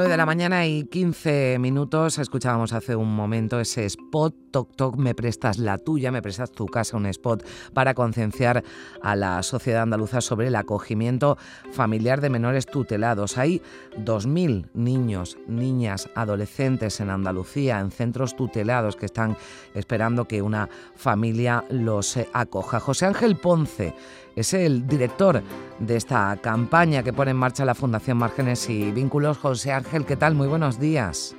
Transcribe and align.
9 0.00 0.12
de 0.12 0.16
la 0.16 0.24
mañana 0.24 0.66
y 0.66 0.84
15 0.84 1.58
minutos. 1.60 2.18
Escuchábamos 2.18 2.72
hace 2.72 2.96
un 2.96 3.14
momento 3.14 3.60
ese 3.60 3.84
spot, 3.84 4.34
Toc 4.50 4.74
Toc, 4.74 4.96
me 4.96 5.14
prestas 5.14 5.58
la 5.58 5.76
tuya, 5.76 6.10
me 6.10 6.22
prestas 6.22 6.52
tu 6.52 6.64
casa, 6.64 6.96
un 6.96 7.04
spot 7.04 7.46
para 7.74 7.92
concienciar 7.92 8.64
a 9.02 9.14
la 9.14 9.42
sociedad 9.42 9.82
andaluza 9.82 10.22
sobre 10.22 10.46
el 10.46 10.56
acogimiento 10.56 11.36
familiar 11.70 12.22
de 12.22 12.30
menores 12.30 12.64
tutelados. 12.64 13.36
Hay 13.36 13.60
2.000 13.98 14.70
niños, 14.72 15.36
niñas, 15.46 16.08
adolescentes 16.14 16.98
en 17.00 17.10
Andalucía, 17.10 17.78
en 17.78 17.90
centros 17.90 18.36
tutelados 18.36 18.96
que 18.96 19.04
están 19.04 19.36
esperando 19.74 20.26
que 20.26 20.40
una 20.40 20.70
familia 20.94 21.62
los 21.68 22.18
acoja. 22.32 22.80
José 22.80 23.04
Ángel 23.04 23.36
Ponce 23.36 23.94
es 24.36 24.54
el 24.54 24.86
director 24.86 25.42
de 25.78 25.96
esta 25.96 26.36
campaña 26.40 27.02
que 27.02 27.12
pone 27.12 27.32
en 27.32 27.36
marcha 27.36 27.64
la 27.64 27.74
Fundación 27.74 28.18
Márgenes 28.18 28.68
y 28.70 28.92
Vínculos. 28.92 29.38
José 29.38 29.72
Ángel, 29.72 29.89
¿qué 29.90 30.16
tal? 30.16 30.36
Muy 30.36 30.46
buenos 30.46 30.78
días. 30.78 31.34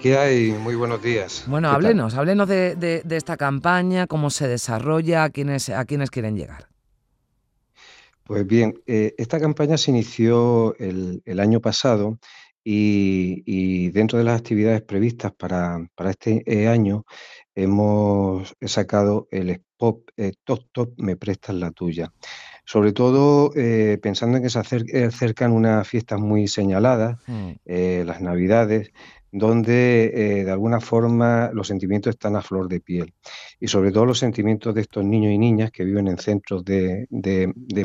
¿Qué 0.00 0.18
hay? 0.18 0.50
Muy 0.50 0.74
buenos 0.74 1.00
días. 1.00 1.44
Bueno, 1.46 1.68
háblenos, 1.70 2.14
háblenos 2.14 2.48
de, 2.48 3.02
esta 3.08 3.36
campaña, 3.36 4.08
cómo 4.08 4.30
se 4.30 4.48
desarrolla, 4.48 5.22
a 5.22 5.30
quiénes, 5.30 5.68
a 5.68 5.84
quiénes 5.84 6.10
quieren 6.10 6.36
llegar. 6.36 6.66
Pues 8.24 8.44
bien, 8.44 8.74
eh, 8.86 9.14
esta 9.16 9.38
campaña 9.38 9.78
se 9.78 9.92
inició 9.92 10.74
el, 10.78 11.22
año 11.38 11.60
pasado 11.60 12.18
y, 12.64 13.90
dentro 13.90 14.18
de 14.18 14.24
las 14.24 14.40
actividades 14.40 14.82
previstas 14.82 15.32
para, 15.32 15.88
este 16.10 16.42
eh, 16.46 16.66
año 16.66 17.04
hemos 17.54 18.56
sacado 18.62 19.28
el 19.30 19.50
spot 19.50 20.10
eh, 20.16 20.32
Top 20.42 20.64
Top 20.72 20.94
Me 20.96 21.14
Prestas 21.16 21.54
la 21.54 21.70
Tuya. 21.70 22.12
Sobre 22.64 22.92
todo 22.92 23.52
eh, 23.56 23.98
pensando 24.00 24.36
en 24.36 24.44
que 24.44 24.50
se 24.50 24.58
acercan 24.58 25.52
unas 25.52 25.86
fiestas 25.86 26.20
muy 26.20 26.48
señaladas, 26.48 27.18
mm. 27.26 27.50
eh, 27.64 28.04
las 28.06 28.20
Navidades, 28.20 28.92
donde 29.32 30.44
de 30.44 30.50
alguna 30.50 30.78
forma 30.78 31.50
los 31.54 31.68
sentimientos 31.68 32.10
están 32.10 32.36
a 32.36 32.42
flor 32.42 32.68
de 32.68 32.80
piel. 32.80 33.14
Y 33.58 33.68
sobre 33.68 33.90
todo 33.90 34.04
los 34.04 34.18
sentimientos 34.18 34.74
de 34.74 34.82
estos 34.82 35.04
niños 35.04 35.32
y 35.32 35.38
niñas 35.38 35.70
que 35.70 35.84
viven 35.84 36.06
en 36.06 36.18
centros 36.18 36.62
de 36.66 37.06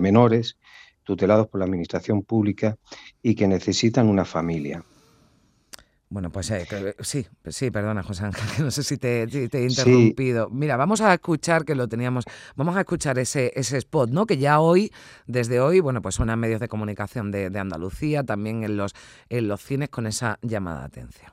menores 0.02 0.58
tutelados 1.08 1.48
por 1.48 1.60
la 1.60 1.66
administración 1.66 2.22
pública 2.22 2.78
y 3.24 3.34
que 3.34 3.48
necesitan 3.48 4.10
una 4.10 4.26
familia. 4.26 4.84
Bueno, 6.10 6.30
pues 6.30 6.50
eh, 6.52 6.66
sí, 7.02 7.28
sí, 7.48 7.70
perdona 7.70 8.02
José 8.02 8.26
Ángel, 8.26 8.44
no 8.66 8.72
sé 8.72 8.84
si 8.84 8.98
te, 8.98 9.24
he 9.24 9.64
interrumpido. 9.64 10.50
Mira, 10.50 10.78
vamos 10.78 11.02
a 11.02 11.14
escuchar 11.14 11.66
que 11.66 11.76
lo 11.76 11.90
teníamos, 11.90 12.24
vamos 12.56 12.78
a 12.78 12.82
escuchar 12.82 13.20
ese, 13.20 13.52
ese 13.56 13.78
spot, 13.78 14.12
¿no? 14.12 14.26
Que 14.26 14.38
ya 14.38 14.62
hoy, 14.62 14.92
desde 15.26 15.60
hoy, 15.60 15.82
bueno, 15.82 16.02
pues 16.02 16.16
suena 16.16 16.34
en 16.34 16.40
medios 16.40 16.62
de 16.62 16.70
comunicación 16.70 17.32
de, 17.32 17.50
de 17.50 17.60
Andalucía, 17.60 18.24
también 18.24 18.64
en 18.64 18.78
los, 18.78 18.94
en 19.28 19.50
los 19.50 19.62
cines 19.62 19.90
con 19.90 20.08
esa 20.08 20.40
llamada 20.42 20.80
de 20.80 20.86
atención. 20.86 21.32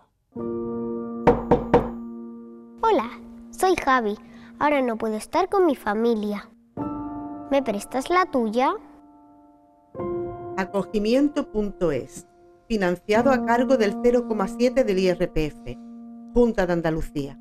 Hola, 2.82 3.10
soy 3.50 3.76
Javi. 3.76 4.18
Ahora 4.58 4.82
no 4.82 4.98
puedo 4.98 5.16
estar 5.16 5.48
con 5.48 5.66
mi 5.66 5.76
familia. 5.76 6.48
¿Me 7.50 7.62
prestas 7.62 8.10
la 8.10 8.26
tuya? 8.26 8.72
Acogimiento.es 10.56 12.26
financiado 12.74 13.30
a 13.30 13.46
cargo 13.46 13.76
del 13.76 13.94
0,7 13.98 14.82
del 14.82 14.98
IRPF, 14.98 15.78
Junta 16.34 16.66
de 16.66 16.72
Andalucía. 16.72 17.38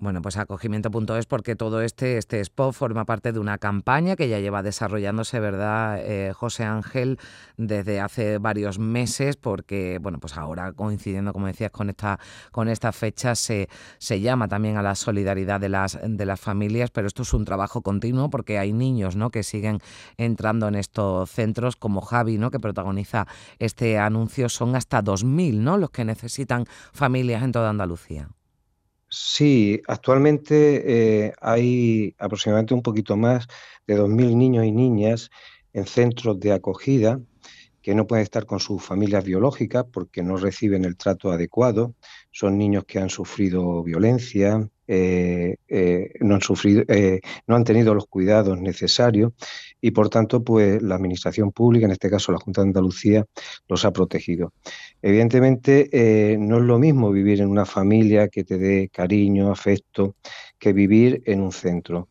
Bueno, 0.00 0.22
pues 0.22 0.38
acogimiento.es 0.38 1.26
porque 1.26 1.56
todo 1.56 1.82
este, 1.82 2.16
este 2.16 2.40
spot 2.40 2.72
forma 2.72 3.04
parte 3.04 3.32
de 3.32 3.38
una 3.38 3.58
campaña 3.58 4.16
que 4.16 4.30
ya 4.30 4.38
lleva 4.38 4.62
desarrollándose, 4.62 5.40
¿verdad, 5.40 5.98
eh, 6.00 6.32
José 6.32 6.64
Ángel, 6.64 7.18
desde 7.58 8.00
hace 8.00 8.38
varios 8.38 8.78
meses, 8.78 9.36
porque, 9.36 9.98
bueno, 10.00 10.18
pues 10.18 10.38
ahora 10.38 10.72
coincidiendo, 10.72 11.34
como 11.34 11.48
decías, 11.48 11.70
con 11.70 11.90
esta, 11.90 12.18
con 12.50 12.70
esta 12.70 12.92
fecha, 12.92 13.34
se, 13.34 13.68
se 13.98 14.22
llama 14.22 14.48
también 14.48 14.78
a 14.78 14.82
la 14.82 14.94
solidaridad 14.94 15.60
de 15.60 15.68
las, 15.68 15.98
de 16.02 16.24
las 16.24 16.40
familias, 16.40 16.90
pero 16.90 17.06
esto 17.06 17.20
es 17.20 17.34
un 17.34 17.44
trabajo 17.44 17.82
continuo 17.82 18.30
porque 18.30 18.58
hay 18.58 18.72
niños, 18.72 19.16
¿no?, 19.16 19.28
que 19.28 19.42
siguen 19.42 19.80
entrando 20.16 20.66
en 20.66 20.76
estos 20.76 21.30
centros, 21.30 21.76
como 21.76 22.00
Javi, 22.00 22.38
¿no?, 22.38 22.50
que 22.50 22.58
protagoniza 22.58 23.26
este 23.58 23.98
anuncio, 23.98 24.48
son 24.48 24.76
hasta 24.76 25.04
2.000, 25.04 25.58
¿no?, 25.58 25.76
los 25.76 25.90
que 25.90 26.06
necesitan 26.06 26.64
familias 26.90 27.42
en 27.42 27.52
toda 27.52 27.68
Andalucía. 27.68 28.30
Sí, 29.12 29.82
actualmente 29.88 31.26
eh, 31.26 31.32
hay 31.40 32.14
aproximadamente 32.18 32.74
un 32.74 32.82
poquito 32.82 33.16
más 33.16 33.48
de 33.86 33.96
2.000 33.96 34.36
niños 34.36 34.64
y 34.64 34.70
niñas 34.70 35.30
en 35.72 35.86
centros 35.86 36.38
de 36.38 36.52
acogida 36.52 37.20
que 37.82 37.94
no 37.96 38.06
pueden 38.06 38.22
estar 38.22 38.46
con 38.46 38.60
sus 38.60 38.82
familias 38.84 39.24
biológicas 39.24 39.84
porque 39.92 40.22
no 40.22 40.36
reciben 40.36 40.84
el 40.84 40.96
trato 40.96 41.32
adecuado. 41.32 41.94
Son 42.30 42.56
niños 42.56 42.84
que 42.84 43.00
han 43.00 43.10
sufrido 43.10 43.82
violencia, 43.82 44.68
eh, 44.92 45.54
eh, 45.68 46.10
no, 46.18 46.34
han 46.34 46.40
sufrido, 46.40 46.82
eh, 46.88 47.20
no 47.46 47.54
han 47.54 47.62
tenido 47.62 47.94
los 47.94 48.08
cuidados 48.08 48.60
necesarios 48.60 49.32
y 49.80 49.92
por 49.92 50.08
tanto 50.08 50.42
pues 50.42 50.82
la 50.82 50.96
administración 50.96 51.52
pública, 51.52 51.86
en 51.86 51.92
este 51.92 52.10
caso 52.10 52.32
la 52.32 52.38
Junta 52.38 52.62
de 52.62 52.70
Andalucía, 52.70 53.24
los 53.68 53.84
ha 53.84 53.92
protegido. 53.92 54.52
Evidentemente 55.00 56.36
no 56.40 56.58
es 56.58 56.64
lo 56.64 56.80
mismo 56.80 57.12
vivir 57.12 57.40
en 57.40 57.50
una 57.50 57.66
familia 57.66 58.26
que 58.26 58.42
te 58.42 58.58
dé 58.58 58.88
cariño, 58.92 59.52
afecto, 59.52 60.16
que 60.58 60.72
vivir 60.72 61.22
en 61.24 61.40
un 61.40 61.52
centro. 61.52 62.08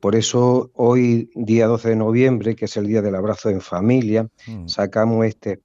por 0.00 0.16
eso 0.16 0.72
hoy, 0.74 1.30
día 1.36 1.68
12 1.68 1.90
de 1.90 1.96
noviembre, 1.96 2.56
que 2.56 2.64
es 2.64 2.76
el 2.76 2.88
Día 2.88 3.00
del 3.00 3.14
Abrazo 3.14 3.48
en 3.48 3.60
Familia, 3.60 4.28
mm. 4.48 4.66
sacamos 4.66 5.24
este 5.24 5.60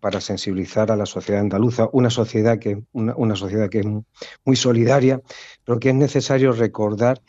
para 0.00 0.20
sensibilizar 0.20 0.90
a 0.90 0.96
la 0.96 1.06
sociedad 1.06 1.40
andaluza, 1.40 1.88
una 1.92 2.10
sociedad 2.10 2.58
que, 2.58 2.82
una, 2.92 3.36
sociedad 3.36 3.68
que 3.68 3.80
es 3.80 3.86
muy 4.44 4.56
solidaria, 4.56 5.20
pero 5.64 5.78
que 5.78 5.90
es 5.90 5.94
necesario 5.94 6.52
recordar 6.52 7.22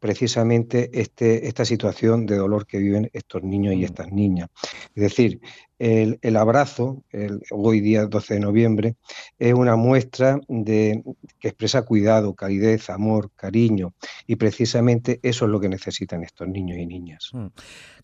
precisamente 0.00 0.90
este, 0.92 1.46
esta 1.46 1.64
situación 1.64 2.26
de 2.26 2.36
dolor 2.36 2.66
que 2.66 2.78
viven 2.78 3.08
estos 3.12 3.42
niños 3.42 3.74
y 3.74 3.78
mm. 3.78 3.84
estas 3.84 4.12
niñas. 4.12 4.48
Es 4.94 5.02
decir, 5.02 5.40
el, 5.78 6.36
abrazo, 6.36 7.04
el, 7.10 7.42
hoy 7.50 7.80
día 7.80 8.06
12 8.06 8.34
de 8.34 8.40
noviembre, 8.40 8.96
es 9.38 9.54
una 9.54 9.76
muestra 9.76 10.40
de, 10.48 11.02
que 11.38 11.48
expresa 11.48 11.82
cuidado, 11.82 12.34
calidez, 12.34 12.88
amor, 12.90 13.30
cariño, 13.36 13.94
y 14.26 14.36
precisamente 14.36 15.20
eso 15.22 15.44
es 15.44 15.50
lo 15.50 15.60
que 15.60 15.68
necesitan 15.68 16.22
estos 16.22 16.48
niños 16.48 16.78
y 16.78 16.86
niñas. 16.86 17.30
Mm. 17.32 17.46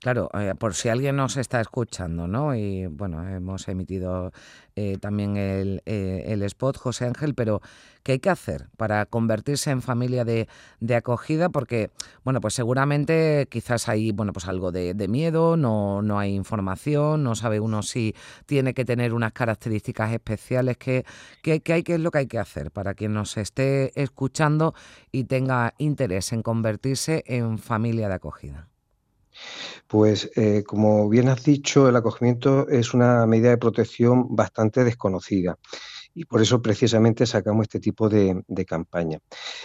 Claro, 0.03 0.31
eh, 0.35 0.55
por 0.59 0.75
si 0.75 0.89
alguien 0.89 1.15
nos 1.15 1.37
está 1.37 1.61
escuchando, 1.61 2.27
¿no? 2.27 2.57
Y 2.57 2.87
bueno, 2.87 3.25
hemos 3.29 3.69
emitido 3.69 4.33
eh, 4.75 4.99
también 5.01 5.37
el, 5.37 5.81
eh, 5.87 6.25
el, 6.27 6.43
spot, 6.43 6.77
José 6.77 7.05
Ángel, 7.05 7.37
pero 7.37 7.63
¿qué 8.03 8.13
hay 8.13 8.19
que 8.19 8.29
hacer 8.29 8.69
para 8.77 9.07
convertirse 9.07 9.71
en 9.71 9.81
familia 9.81 10.25
de, 10.25 10.49
de, 10.81 10.97
acogida? 10.97 11.51
Porque, 11.51 11.91
bueno, 12.25 12.41
pues 12.41 12.55
seguramente 12.55 13.47
quizás 13.49 13.89
hay, 13.89 14.11
bueno, 14.11 14.33
pues 14.33 14.49
algo 14.49 14.73
de, 14.73 14.95
de 14.95 15.07
miedo, 15.07 15.57
no, 15.57 16.03
no 16.03 16.19
hay 16.19 16.35
información, 16.35 17.23
no 17.23 17.37
sabe 17.37 17.61
uno 17.63 17.83
si 17.83 18.15
tiene 18.47 18.75
que 18.75 18.85
tener 18.85 19.15
unas 19.15 19.33
características 19.33 20.13
especiales. 20.13 20.77
¿Qué, 20.77 21.05
qué, 21.43 21.63
hay, 21.73 21.83
qué 21.83 21.95
es 21.95 22.01
lo 22.01 22.11
que 22.11 22.19
hay 22.19 22.27
que 22.27 22.39
hacer 22.39 22.71
para 22.71 22.95
quien 22.95 23.13
nos 23.15 23.37
esté 23.37 23.93
escuchando 24.01 24.75
y 25.11 25.25
tenga 25.25 25.75
interés 25.79 26.33
en 26.33 26.43
convertirse 26.43 27.25
en 27.27 27.59
familia 27.59 28.09
de 28.09 28.15
acogida? 28.15 28.69
Pues 29.87 30.31
eh, 30.37 30.63
como 30.67 31.09
bien 31.09 31.29
has 31.29 31.43
dicho, 31.43 31.89
el 31.89 31.97
acogimiento 31.97 32.69
es 32.69 32.93
una 32.93 33.27
medida 33.27 33.51
de 33.51 33.59
protección 33.59 34.35
bastante 34.37 34.85
desconocida 34.85 35.59
y 36.15 36.25
por 36.25 36.43
eso 36.43 36.61
precisamente 36.61 37.27
sacamos 37.27 37.63
este 37.65 37.81
tipo 37.81 38.09
de, 38.09 38.43
campaña. 38.67 39.19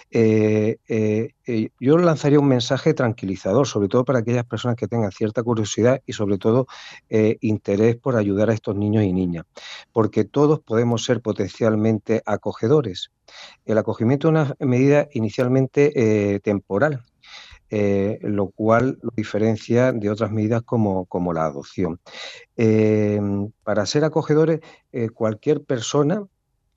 Eh, 0.10 0.78
eh, 0.88 1.30
eh, 1.46 1.70
yo 1.80 1.98
lanzaría 1.98 2.40
un 2.40 2.48
mensaje 2.48 2.94
tranquilizador, 2.94 3.68
sobre 3.68 3.90
todo 3.90 4.06
para 4.06 4.20
aquellas 4.20 4.46
personas 4.46 4.76
que 4.76 4.88
tengan 4.88 5.12
cierta 5.12 5.44
curiosidad 5.44 6.02
y 6.06 6.14
sobre 6.14 6.38
todo 6.38 6.68
interés 7.10 7.96
por 7.98 8.16
ayudar 8.16 8.50
a 8.50 8.54
estos 8.54 8.76
niños 8.76 9.04
y 9.04 9.14
niñas, 9.14 9.46
porque 9.92 10.24
todos 10.24 10.60
podemos 10.60 11.04
ser 11.04 11.22
potencialmente 11.22 12.22
acogedores. 12.26 13.12
El 13.66 13.78
acogimiento 13.78 14.28
es 14.28 14.32
una 14.32 14.56
medida 14.60 15.08
inicialmente 15.14 16.40
temporal, 16.44 17.04
lo 17.70 18.50
cual 18.50 19.00
lo 19.02 19.12
diferencia 19.16 19.92
de 19.92 20.10
otras 20.10 20.32
medidas 20.32 20.64
como, 20.64 21.06
como 21.06 21.34
la 21.34 21.46
adopción. 21.46 22.00
para 23.64 23.86
ser 23.86 24.04
acogedores, 24.06 24.62
cualquier 25.14 25.64
persona 25.64 26.28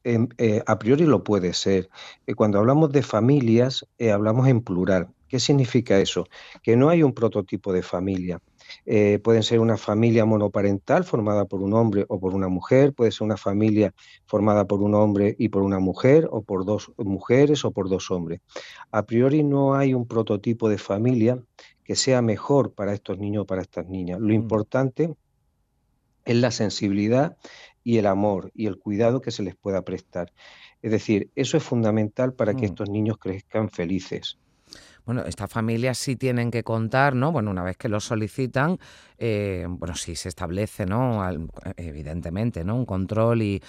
Eh, 0.04 0.62
a 0.66 0.78
priori 0.78 1.04
lo 1.04 1.22
puede 1.24 1.52
ser. 1.52 1.90
Eh, 2.26 2.34
cuando 2.34 2.58
hablamos 2.58 2.90
de 2.92 3.02
familias, 3.02 3.86
eh, 3.98 4.10
hablamos 4.10 4.48
en 4.48 4.62
plural. 4.62 5.08
¿Qué 5.28 5.38
significa 5.38 5.98
eso? 5.98 6.26
Que 6.62 6.76
no 6.76 6.88
hay 6.88 7.02
un 7.02 7.12
prototipo 7.12 7.72
de 7.72 7.82
familia. 7.82 8.40
Pueden 9.24 9.42
ser 9.42 9.58
una 9.58 9.76
familia 9.76 10.24
monoparental 10.24 11.02
formada 11.02 11.44
por 11.44 11.60
un 11.60 11.74
hombre 11.74 12.04
o 12.08 12.20
por 12.20 12.34
una 12.34 12.46
mujer, 12.48 12.92
puede 12.92 13.10
ser 13.10 13.24
una 13.24 13.36
familia 13.36 13.92
formada 14.26 14.64
por 14.64 14.80
un 14.80 14.94
hombre 14.94 15.34
y 15.38 15.48
por 15.48 15.62
una 15.62 15.80
mujer, 15.80 16.28
o 16.30 16.42
por 16.42 16.64
dos 16.64 16.92
mujeres 16.96 17.64
o 17.64 17.72
por 17.72 17.88
dos 17.88 18.12
hombres. 18.12 18.40
A 18.92 19.06
priori 19.06 19.42
no 19.42 19.74
hay 19.74 19.92
un 19.92 20.06
prototipo 20.06 20.68
de 20.68 20.78
familia 20.78 21.42
que 21.82 21.96
sea 21.96 22.22
mejor 22.22 22.72
para 22.72 22.92
estos 22.94 23.18
niños 23.18 23.42
o 23.42 23.46
para 23.46 23.62
estas 23.62 23.88
niñas. 23.88 24.20
Lo 24.20 24.28
mm. 24.28 24.32
importante 24.32 25.14
es 26.24 26.36
la 26.36 26.50
sensibilidad 26.50 27.36
y 27.82 27.98
el 27.98 28.06
amor 28.06 28.50
y 28.54 28.66
el 28.66 28.78
cuidado 28.78 29.20
que 29.20 29.30
se 29.30 29.42
les 29.42 29.56
pueda 29.56 29.82
prestar. 29.82 30.32
Es 30.82 30.90
decir, 30.90 31.30
eso 31.34 31.56
es 31.56 31.62
fundamental 31.62 32.34
para 32.34 32.54
que 32.54 32.62
mm. 32.62 32.70
estos 32.70 32.90
niños 32.90 33.18
crezcan 33.18 33.70
felices. 33.70 34.38
Bueno, 35.04 35.24
estas 35.26 35.50
familias 35.50 35.98
sí 35.98 36.16
tienen 36.16 36.50
que 36.50 36.62
contar, 36.62 37.14
¿no? 37.14 37.32
Bueno, 37.32 37.50
una 37.50 37.62
vez 37.62 37.76
que 37.76 37.88
lo 37.88 38.00
solicitan, 38.00 38.78
eh, 39.18 39.66
bueno, 39.68 39.94
sí 39.94 40.16
se 40.16 40.30
establece, 40.30 40.86
¿no? 40.86 41.22
evidentemente, 41.76 42.64
¿no? 42.64 42.76
Un 42.76 42.86
control 42.86 43.42
y, 43.42 43.60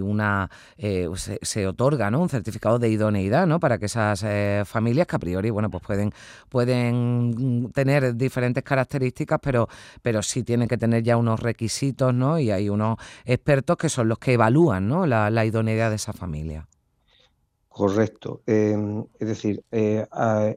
una 0.00 0.50
eh, 0.76 1.08
se, 1.14 1.66
otorga, 1.66 2.10
¿no? 2.10 2.20
Un 2.20 2.28
certificado 2.28 2.78
de 2.78 2.88
idoneidad, 2.88 3.46
¿no? 3.46 3.60
Para 3.60 3.78
que 3.78 3.86
esas 3.86 4.22
eh, 4.24 4.62
familias 4.66 5.06
que 5.06 5.16
a 5.16 5.18
priori, 5.18 5.50
bueno, 5.50 5.70
pues 5.70 5.82
pueden 5.84 6.12
pueden 6.48 7.70
tener 7.72 8.16
diferentes 8.16 8.64
características, 8.64 9.38
pero 9.42 9.68
pero 10.02 10.22
sí 10.22 10.42
tienen 10.42 10.68
que 10.68 10.78
tener 10.78 11.02
ya 11.02 11.16
unos 11.16 11.40
requisitos, 11.40 12.12
¿no? 12.14 12.38
Y 12.38 12.50
hay 12.50 12.68
unos 12.68 12.98
expertos 13.24 13.76
que 13.76 13.88
son 13.88 14.08
los 14.08 14.18
que 14.18 14.34
evalúan, 14.34 14.88
¿no? 14.88 15.06
La, 15.06 15.30
la 15.30 15.44
idoneidad 15.44 15.90
de 15.90 15.96
esa 15.96 16.12
familia. 16.12 16.66
Correcto. 17.78 18.42
Em, 18.44 19.04
es 19.20 19.28
decir, 19.28 19.62
eh, 19.70 20.04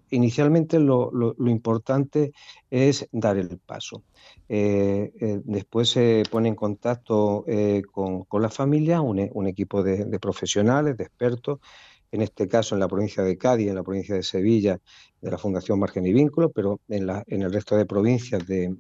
inicialmente 0.10 0.80
lo, 0.80 1.36
importante 1.46 2.34
es 2.72 3.08
dar 3.12 3.38
el 3.38 3.60
paso. 3.60 4.04
Eh, 4.50 5.12
eh, 5.22 5.40
después 5.44 5.90
se 5.90 6.24
pone 6.32 6.50
en 6.50 6.56
contacto 6.56 7.46
con, 7.92 8.42
la 8.42 8.50
familia 8.50 9.02
un, 9.02 9.30
un 9.34 9.48
equipo 9.48 9.84
de, 9.84 10.18
profesionales, 10.20 10.98
de 10.98 11.04
expertos, 11.04 11.60
en 12.12 12.22
este 12.22 12.48
caso 12.48 12.76
en 12.76 12.80
la 12.80 12.88
provincia 12.88 13.24
de 13.24 13.38
Cádiz, 13.38 13.70
en 13.70 13.76
la 13.76 13.84
provincia 13.84 14.16
de 14.16 14.24
Sevilla, 14.24 14.80
de 15.22 15.32
la 15.32 15.38
Fundación 15.38 15.80
Margen 15.80 16.06
y 16.06 16.14
Vínculo, 16.14 16.50
pero 16.50 16.82
en, 16.90 17.06
la, 17.06 17.24
en 17.28 17.42
el 17.44 17.54
resto 17.54 17.78
de 17.78 17.86
provincias 17.86 18.46
de, 18.46 18.76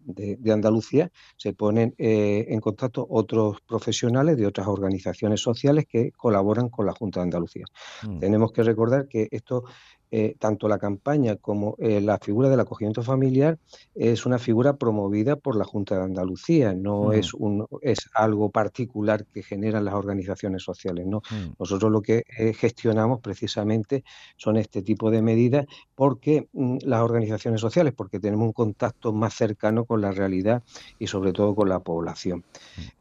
Andalucía 0.51 1.09
se 1.37 1.53
ponen 1.53 1.95
eh, 1.97 2.45
en 2.49 2.59
contacto 2.59 3.05
otros 3.09 3.57
profesionales 3.65 4.37
de 4.37 4.47
otras 4.47 4.67
organizaciones 4.67 5.39
sociales 5.39 5.85
que 5.87 6.11
colaboran 6.11 6.69
con 6.69 6.85
la 6.85 6.93
Junta 6.93 7.19
de 7.19 7.25
Andalucía. 7.25 7.65
Mm. 8.03 8.19
Tenemos 8.19 8.51
que 8.51 8.63
recordar 8.63 9.07
que 9.07 9.27
esto 9.31 9.63
eh, 10.13 10.35
tanto 10.39 10.67
la 10.67 10.77
campaña 10.77 11.37
como 11.37 11.77
eh, 11.79 12.01
la 12.01 12.17
figura 12.17 12.49
del 12.49 12.59
acogimiento 12.59 13.01
familiar 13.01 13.57
es 13.95 14.25
una 14.25 14.39
figura 14.39 14.75
promovida 14.75 15.37
por 15.37 15.55
la 15.55 15.63
Junta 15.63 15.95
de 15.95 16.03
Andalucía, 16.03 16.73
no 16.73 17.03
mm. 17.05 17.13
es, 17.13 17.33
un, 17.33 17.65
es 17.81 18.09
algo 18.13 18.49
particular 18.49 19.25
que 19.25 19.41
generan 19.41 19.85
las 19.85 19.93
organizaciones 19.93 20.63
sociales. 20.63 21.07
¿no? 21.07 21.19
Mm. 21.31 21.53
Nosotros 21.57 21.89
lo 21.89 22.01
que 22.01 22.25
eh, 22.37 22.51
gestionamos 22.53 23.21
precisamente 23.21 24.03
son 24.35 24.57
este 24.57 24.81
tipo 24.81 25.11
de 25.11 25.21
medidas 25.21 25.65
porque 25.95 26.49
mm, 26.51 26.79
las 26.81 26.99
organizaciones 26.99 27.61
sociales, 27.61 27.93
porque 27.95 28.19
tenemos 28.19 28.47
un 28.47 28.53
contacto 28.53 29.13
más 29.13 29.33
cercano 29.33 29.85
con 29.85 30.01
la 30.01 30.11
realidad 30.11 30.61
y 30.99 31.07
sobre 31.07 31.31
todo 31.31 31.55
con 31.55 31.69
la 31.69 31.79
población. 31.79 32.43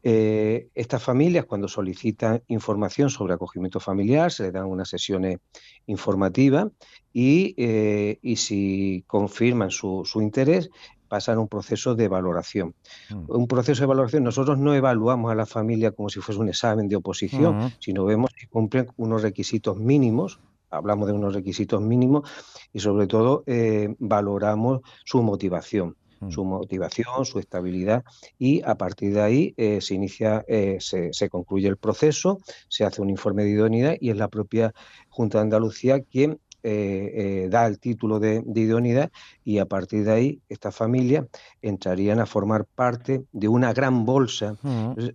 estas 0.01 1.03
familias 1.03 1.43
cuando 1.43 1.67
solicitan 1.67 2.41
información 2.47 3.09
sobre 3.09 3.33
acogimiento 3.33 3.81
familiar 3.81 4.31
se 4.31 4.43
les 4.43 4.53
dan 4.53 4.65
unas 4.65 4.87
sesiones 4.87 5.39
informativas 5.87 6.67
eh, 7.13 8.19
y, 8.21 8.35
si 8.37 9.03
confirman 9.07 9.71
su, 9.71 10.03
interés, 10.15 10.69
pasan 11.07 11.39
un 11.39 11.47
proceso 11.47 11.95
de 11.95 12.07
valoración. 12.07 12.73
Mm. 13.09 13.25
Un 13.27 13.47
proceso 13.47 13.81
de 13.81 13.87
valoración, 13.87 14.23
nosotros 14.23 14.57
no 14.57 14.73
evaluamos 14.73 15.31
a 15.31 15.35
la 15.35 15.45
familia 15.45 15.91
como 15.91 16.09
si 16.09 16.21
fuese 16.21 16.39
un 16.39 16.49
examen 16.49 16.87
de 16.87 16.95
oposición, 16.95 17.73
sino 17.79 18.05
vemos 18.05 18.31
si 18.37 18.47
cumplen 18.47 18.87
unos 18.97 19.21
requisitos 19.21 19.77
mínimos, 19.77 20.39
hablamos 20.69 21.07
de 21.07 21.13
unos 21.13 21.33
requisitos 21.33 21.81
mínimos, 21.81 22.29
y 22.71 22.79
sobre 22.79 23.07
todo 23.07 23.43
eh, 23.45 23.93
valoramos 23.99 24.79
su 25.03 25.21
motivación 25.21 25.97
mm. 26.21 26.31
su 26.31 26.45
motivación, 26.45 27.25
su 27.25 27.39
estabilidad 27.39 28.05
y 28.39 28.61
a 28.63 28.75
partir 28.75 29.13
de 29.13 29.21
ahí 29.21 29.53
eh, 29.57 29.81
se 29.81 29.95
inicia, 29.95 30.45
se, 30.47 31.11
se, 31.11 31.29
concluye 31.29 31.67
el 31.67 31.75
proceso, 31.75 32.37
se 32.69 32.85
hace 32.85 33.01
un 33.01 33.09
informe 33.09 33.43
de 33.43 33.49
idoneidad 33.49 33.95
y 33.99 34.11
es 34.11 34.17
la 34.17 34.29
propia 34.29 34.73
Junta 35.09 35.39
de 35.39 35.43
Andalucía 35.43 35.99
quien 35.99 36.39
eh, 36.63 37.43
eh, 37.43 37.47
da 37.49 37.65
el 37.65 37.79
título 37.79 38.19
de, 38.19 38.43
idoneidad 38.55 39.11
y 39.43 39.57
a 39.57 39.65
partir 39.65 40.03
de 40.05 40.11
ahí 40.11 40.41
estas 40.47 40.75
familias 40.75 41.25
entrarían 41.61 42.19
a 42.19 42.25
formar 42.25 42.65
parte 42.65 43.25
de 43.31 43.47
una 43.47 43.73
gran 43.73 44.05
bolsa. 44.05 44.57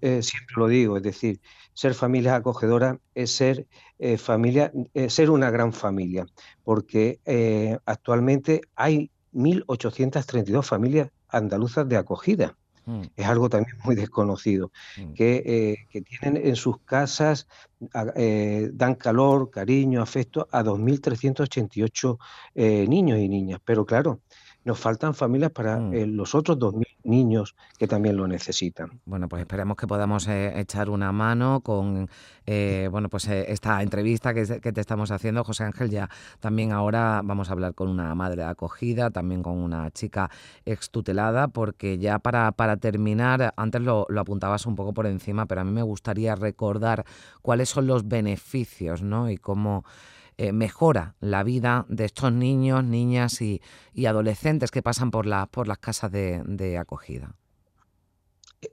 Eh, 0.00 0.22
siempre 0.22 0.54
lo 0.56 0.68
digo, 0.68 0.96
es 0.96 1.02
decir, 1.02 1.40
ser 1.72 1.94
familia 1.94 2.34
acogedora 2.34 2.98
es 3.14 3.30
ser 3.30 3.66
familia, 4.18 4.72
ser 5.08 5.30
una 5.30 5.50
gran 5.50 5.72
familia, 5.72 6.26
porque 6.64 7.20
actualmente 7.84 8.62
hay 8.74 9.10
1.832 9.32 10.64
familias 10.64 11.10
andaluzas 11.28 11.88
de 11.88 11.96
acogida. 11.96 12.56
Mm. 12.86 13.02
Es 13.16 13.26
algo 13.26 13.48
también 13.48 13.76
muy 13.84 13.96
desconocido, 13.96 14.70
mm. 14.96 15.12
eh, 15.18 15.76
que, 15.90 16.02
tienen 16.02 16.46
en 16.46 16.56
sus 16.56 16.78
casas, 16.78 17.48
eh, 18.14 18.70
dan 18.72 18.94
calor, 18.94 19.50
cariño, 19.50 20.00
afecto 20.00 20.48
a 20.52 20.62
2.388 20.62 22.18
eh, 22.54 22.86
niños 22.88 23.18
y 23.18 23.28
niñas. 23.28 23.60
Pero 23.64 23.84
claro, 23.84 24.20
nos 24.64 24.78
faltan 24.78 25.14
familias 25.14 25.50
para 25.50 25.78
mm. 25.78 26.14
los 26.14 26.34
otros 26.34 26.58
2.000 26.58 26.85
niños 27.06 27.54
que 27.78 27.86
también 27.86 28.16
lo 28.16 28.26
necesitan. 28.26 29.00
Bueno, 29.04 29.28
pues 29.28 29.40
esperemos 29.40 29.76
que 29.76 29.86
podamos 29.86 30.26
eh, 30.28 30.58
echar 30.60 30.90
una 30.90 31.12
mano 31.12 31.60
con 31.60 32.08
eh, 32.46 32.88
bueno, 32.90 33.08
pues 33.08 33.26
eh, 33.28 33.46
esta 33.48 33.82
entrevista 33.82 34.32
que, 34.32 34.44
te 34.44 34.80
estamos 34.80 35.10
haciendo, 35.10 35.42
José 35.44 35.64
Ángel. 35.64 35.90
Ya 35.90 36.08
también 36.40 36.72
ahora 36.72 37.20
vamos 37.24 37.50
a 37.50 37.52
hablar 37.52 37.74
con 37.74 37.88
una 37.88 38.14
madre 38.14 38.44
acogida, 38.44 39.10
también 39.10 39.42
con 39.42 39.58
una 39.58 39.90
chica 39.90 40.30
extutelada, 40.64 41.48
porque 41.48 41.98
ya 41.98 42.18
para, 42.18 42.52
para 42.52 42.76
terminar, 42.76 43.52
antes 43.56 43.82
lo, 43.82 44.06
lo 44.08 44.20
apuntabas 44.20 44.66
un 44.66 44.76
poco 44.76 44.94
por 44.94 45.06
encima, 45.06 45.46
pero 45.46 45.62
a 45.62 45.64
mí 45.64 45.72
me 45.72 45.82
gustaría 45.82 46.34
recordar 46.36 47.04
cuáles 47.42 47.68
son 47.68 47.86
los 47.86 48.06
beneficios 48.06 49.02
¿no? 49.02 49.28
y 49.28 49.36
cómo 49.36 49.84
eh, 50.38 50.52
mejora 50.52 51.14
la 51.20 51.42
vida 51.42 51.86
de 51.88 52.04
estos 52.04 52.30
niños, 52.30 52.84
niñas 52.84 53.40
y, 53.40 53.62
adolescentes 54.06 54.70
que 54.70 54.82
pasan 54.82 55.10
por, 55.10 55.26
por 55.50 55.66
las 55.66 55.78
casas 55.78 56.12
de, 56.12 56.78
acogida 56.78 57.34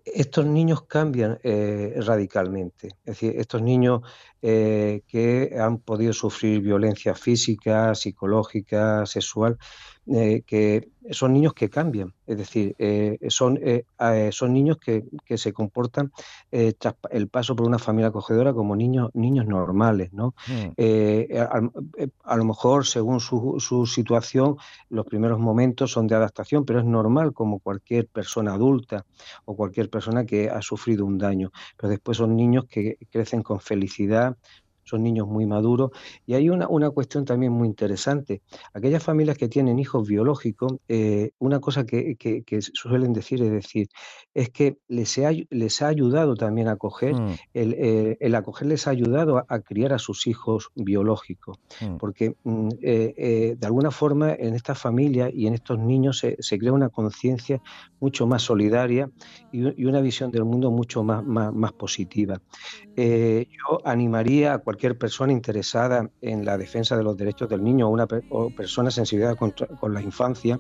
estos 0.06 0.46
niños 0.46 0.84
cambian 0.84 1.40
eh, 1.44 1.94
radicalmente. 1.98 2.88
Es 2.88 3.20
decir, 3.20 3.36
estos 3.38 3.62
niños 3.62 4.02
eh, 4.42 5.04
que 5.08 5.56
han 5.60 5.78
podido 5.80 6.14
sufrir 6.14 6.62
violencia 6.62 7.14
física, 7.14 7.94
psicológica, 7.94 9.06
sexual, 9.06 9.58
que 10.06 10.90
son 11.12 11.34
niños 11.34 11.54
que 11.54 11.70
cambian, 11.70 12.14
es 12.26 12.38
decir, 12.38 12.76
eh, 12.80 13.18
son, 13.30 13.60
eh, 13.62 13.86
eh, 14.00 14.30
son 14.32 14.54
niños 14.54 14.78
que, 14.78 15.04
se 15.36 15.52
comportan 15.52 16.12
tras 16.78 16.96
el 17.10 17.28
paso 17.28 17.56
por 17.56 17.68
una 17.68 17.80
familia 17.80 18.10
acogedora 18.10 18.54
como 18.54 18.76
niños, 18.76 19.10
niños 19.14 19.48
normales, 19.48 20.14
¿no? 20.14 20.36
Mm. 20.48 21.34
A, 22.24 22.36
lo 22.38 22.46
mejor, 22.46 22.86
según 22.86 23.20
su, 23.20 23.58
su, 23.60 23.88
situación, 23.88 24.58
los 24.90 25.06
primeros 25.06 25.40
momentos 25.40 25.92
son 25.92 26.06
de 26.06 26.16
adaptación, 26.16 26.66
pero 26.66 26.80
es 26.80 26.86
normal 26.86 27.34
como 27.34 27.60
cualquier 27.60 28.08
persona 28.08 28.54
adulta 28.54 29.06
o 29.46 29.56
cualquier 29.56 29.90
persona 29.90 30.24
que 30.26 30.50
ha 30.50 30.62
sufrido 30.62 31.06
un 31.06 31.18
daño, 31.18 31.52
pero 31.78 31.90
después 31.90 32.18
son 32.18 32.36
niños 32.36 32.66
que 32.66 32.98
crecen 33.10 33.42
con 33.42 33.60
felicidad, 33.60 34.38
son 34.84 35.04
niños 35.04 35.28
muy 35.28 35.46
maduros. 35.46 35.92
Y 36.26 36.34
hay 36.34 36.50
una, 36.50 36.68
una 36.68 36.90
cuestión 36.90 37.26
también 37.26 37.52
muy 37.52 37.68
interesante. 37.68 38.42
Aquellas 38.74 39.04
familias 39.04 39.38
que 39.38 39.48
tienen 39.48 39.80
hijos 39.80 40.08
biológicos, 40.08 40.74
eh, 40.88 41.32
una 41.40 41.60
cosa 41.60 41.86
que, 41.86 42.16
suelen 42.74 43.14
decir 43.14 43.42
es 43.42 43.52
decir, 43.52 43.88
es 44.34 44.50
que 44.50 44.78
les, 44.88 45.18
ha, 45.20 45.32
les 45.50 45.82
ha 45.82 45.88
ayudado 45.88 46.36
también 46.36 46.68
a 46.68 46.74
acoger, 46.74 47.16
mm. 47.16 47.36
eh, 47.54 48.18
el, 48.20 48.36
acoger 48.36 48.68
les 48.68 48.88
ha 48.88 48.92
ayudado 48.92 49.46
a, 49.48 49.60
criar 49.60 49.94
a 49.94 50.00
sus 50.00 50.28
hijos 50.28 50.70
biológicos, 50.76 51.60
mm. 51.82 51.98
porque 51.98 52.36
mm, 52.44 52.70
eh, 52.82 53.56
de 53.58 53.68
alguna 53.68 53.92
forma 53.92 54.34
en 54.34 54.56
esta 54.56 54.76
familia 54.76 55.30
y 55.34 55.48
en 55.48 55.54
estos 55.54 55.80
niños 55.80 56.20
se, 56.20 56.58
crea 56.58 56.74
una 56.74 56.90
conciencia 56.90 57.62
mucho 58.00 58.28
más 58.28 58.42
solidaria 58.44 59.10
y, 59.52 59.84
una 59.84 60.02
visión 60.02 60.32
del 60.32 60.46
mundo 60.46 60.72
mucho 60.72 61.04
más, 61.04 61.24
más, 61.24 61.74
positiva. 61.74 62.42
yo 62.96 63.80
animaría 63.84 64.54
a 64.54 64.58
cualquier 64.60 64.73
persona 64.78 65.32
interesada 65.32 66.10
en 66.22 66.46
la 66.46 66.58
defensa 66.58 66.98
de 66.98 67.04
los 67.04 67.18
derechos 67.18 67.50
del 67.50 67.64
niño 67.64 67.88
o 67.88 67.92
una 67.92 68.08
persona 68.08 68.92
sensibilizada 68.92 69.36
con, 69.36 69.54
la 69.94 70.02
infancia 70.02 70.60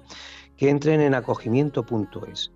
que 0.57 0.69
entren 0.69 1.01
en 1.01 1.13
acogimiento.es. 1.13 2.51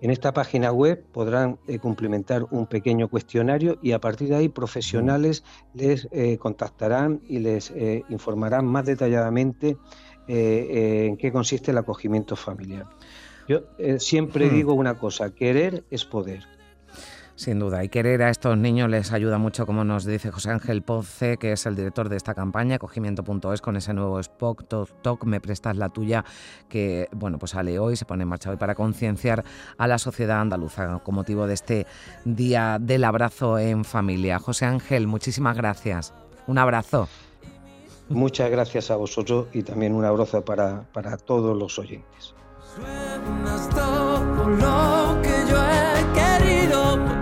En 0.00 0.10
esta 0.10 0.32
página 0.32 0.70
web 0.70 1.04
podrán 1.12 1.58
eh, 1.66 1.80
cumplimentar 1.80 2.46
un 2.50 2.66
pequeño 2.66 3.08
cuestionario 3.08 3.78
y 3.82 3.92
a 3.92 4.00
partir 4.00 4.28
de 4.28 4.36
ahí 4.36 4.48
profesionales 4.48 5.42
les 5.74 6.06
eh, 6.12 6.38
contactarán 6.38 7.20
y 7.26 7.40
les 7.40 7.72
eh, 7.72 8.04
informarán 8.08 8.64
más 8.66 8.86
detalladamente 8.86 9.76
en 10.30 11.16
qué 11.16 11.32
consiste 11.32 11.70
el 11.70 11.78
acogimiento 11.78 12.36
familiar. 12.36 12.86
Yo 13.48 13.62
siempre 13.98 14.50
Hmm. 14.50 14.54
digo 14.54 14.74
una 14.74 14.98
cosa, 14.98 15.34
querer 15.34 15.84
es 15.90 16.04
poder. 16.04 16.57
Sin 17.38 17.60
duda, 17.60 17.84
y 17.84 17.88
querer 17.88 18.20
a 18.22 18.30
estos 18.30 18.58
niños 18.58 18.90
les 18.90 19.12
ayuda 19.12 19.38
mucho, 19.38 19.64
como 19.64 19.84
nos 19.84 20.04
dice 20.04 20.32
José 20.32 20.50
Ángel 20.50 20.82
Ponce, 20.82 21.36
que 21.36 21.52
es 21.52 21.66
el 21.66 21.76
director 21.76 22.08
de 22.08 22.16
esta 22.16 22.34
campaña, 22.34 22.74
acogimiento.es, 22.74 23.60
con 23.60 23.76
ese 23.76 23.94
nuevo 23.94 24.18
Spock 24.18 24.66
Toc 24.66 24.90
Toc, 25.02 25.24
Me 25.24 25.40
Prestas 25.40 25.76
la 25.76 25.88
Tuya, 25.88 26.24
que 26.68 27.06
bueno, 27.12 27.38
pues 27.38 27.52
sale 27.52 27.78
hoy, 27.78 27.94
se 27.94 28.06
pone 28.06 28.24
en 28.24 28.28
marcha 28.28 28.50
hoy 28.50 28.56
para 28.56 28.74
concienciar 28.74 29.44
a 29.76 29.86
la 29.86 29.98
sociedad 29.98 30.40
andaluza 30.40 30.98
con 31.04 31.14
motivo 31.14 31.46
de 31.46 31.54
este 31.54 31.86
Día 32.24 32.78
del 32.80 33.04
Abrazo 33.04 33.56
en 33.60 33.84
Familia. 33.84 34.40
José 34.40 34.64
Ángel, 34.64 35.06
muchísimas 35.06 35.56
gracias. 35.56 36.12
Un 36.48 36.58
abrazo. 36.58 37.08
Muchas 38.08 38.50
gracias 38.50 38.90
a 38.90 38.96
vosotros 38.96 39.46
y 39.52 39.62
también 39.62 39.94
un 39.94 40.04
abrazo 40.04 40.44
para, 40.44 40.82
para 40.92 41.16
todos 41.16 41.56
los 41.56 41.78
oyentes. 41.78 42.34
Suenas 42.74 43.68
todo 43.70 44.48
lo 44.48 45.22
que 45.22 45.34
yo 45.48 45.56
he 45.56 46.12
querido. 46.14 47.17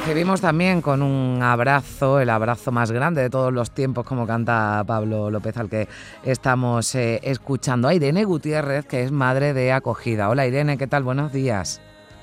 Recibimos 0.00 0.40
también 0.40 0.80
con 0.80 1.02
un 1.02 1.42
abrazo, 1.42 2.20
el 2.20 2.30
abrazo 2.30 2.72
más 2.72 2.90
grande 2.90 3.20
de 3.20 3.28
todos 3.28 3.52
los 3.52 3.70
tiempos, 3.74 4.06
como 4.06 4.26
canta 4.26 4.82
Pablo 4.86 5.30
López, 5.30 5.58
al 5.58 5.68
que 5.68 5.88
estamos 6.24 6.94
eh, 6.94 7.20
escuchando, 7.22 7.86
a 7.86 7.92
Irene 7.94 8.24
Gutiérrez, 8.24 8.86
que 8.86 9.02
es 9.02 9.12
madre 9.12 9.52
de 9.52 9.72
acogida. 9.72 10.30
Hola 10.30 10.46
Irene, 10.46 10.78
¿qué 10.78 10.86
tal? 10.86 11.02
Buenos 11.02 11.34
días. 11.34 11.82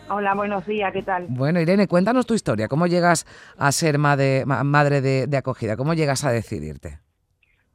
Hola, 0.09 0.33
buenos 0.33 0.65
días, 0.65 0.91
¿qué 0.91 1.03
tal? 1.03 1.27
Bueno, 1.29 1.59
Irene, 1.61 1.87
cuéntanos 1.87 2.25
tu 2.25 2.33
historia. 2.33 2.67
¿Cómo 2.67 2.87
llegas 2.87 3.27
a 3.59 3.71
ser 3.71 3.99
madre, 3.99 4.43
ma- 4.47 4.63
madre 4.63 5.01
de, 5.01 5.27
de 5.27 5.37
acogida? 5.37 5.77
¿Cómo 5.77 5.93
llegas 5.93 6.23
a 6.25 6.31
decidirte? 6.31 6.97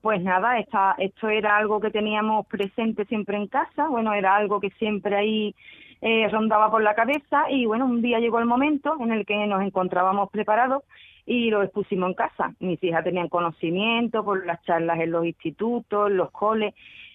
Pues 0.01 0.21
nada, 0.21 0.59
esta, 0.59 0.97
esto 0.99 1.29
era 1.29 1.57
algo 1.59 1.81
que 1.81 1.91
teníamos 1.91 2.45
presente 2.49 3.05
siempre 3.05 3.37
en 3.37 3.47
casa, 3.47 3.87
bueno, 3.89 4.13
era 4.15 4.35
algo 4.35 4.59
que 4.61 4.71
siempre 4.71 5.15
ahí 5.15 5.55
eh, 6.03 6.29
rondaba 6.29 6.71
por 6.71 6.83
la 6.83 6.95
cabeza 6.95 7.49
y 7.51 7.65
bueno, 7.65 7.87
un 7.87 8.03
día 8.03 8.19
llegó 8.19 8.39
el 8.41 8.45
momento 8.47 8.97
en 9.01 9.13
el 9.13 9.25
que 9.25 9.47
nos 9.47 9.63
encontrábamos 9.63 10.29
preparados 10.31 10.83
y 11.25 11.49
lo 11.51 11.63
expusimos 11.63 12.09
en 12.11 12.15
casa. 12.15 12.55
Mis 12.61 12.83
hijas 12.83 13.05
tenían 13.05 13.29
conocimiento 13.29 14.25
por 14.25 14.45
las 14.45 14.61
charlas 14.65 14.99
en 15.01 15.13
los 15.13 15.25
institutos, 15.25 16.11
los 16.11 16.31
coles 16.33 16.75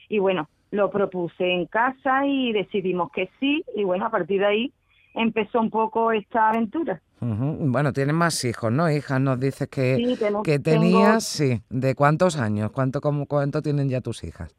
y 0.10 0.20
bueno, 0.20 0.50
lo 0.72 0.90
propuse 0.90 1.54
en 1.54 1.66
casa 1.68 2.26
y 2.26 2.54
decidimos 2.54 3.12
que 3.12 3.30
sí 3.40 3.64
y 3.76 3.84
bueno, 3.84 4.06
a 4.06 4.10
partir 4.10 4.40
de 4.40 4.46
ahí 4.48 4.74
empezó 5.14 5.60
un 5.60 5.70
poco 5.70 6.12
esta 6.12 6.50
aventura. 6.50 7.02
Bueno, 7.20 7.92
tienes 7.94 8.14
más 8.14 8.46
hijos, 8.46 8.72
¿no? 8.72 8.90
Hijas, 8.92 9.20
nos 9.20 9.40
dices 9.40 9.68
que, 9.70 9.96
Sí, 9.96 10.16
que 10.44 10.60
tengo- 10.60 10.62
tenías, 10.62 11.24
sí. 11.26 11.62
¿De 11.70 11.96
cuántos 11.96 12.38
años? 12.38 12.72
¿Cuánto, 12.72 13.02
cómo, 13.02 13.26
¿Cuánto 13.26 13.62
tienen 13.64 13.90
ya 13.90 14.02
tus 14.02 14.24
hijas? 14.24 14.56